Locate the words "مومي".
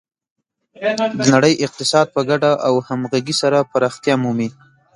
4.23-4.49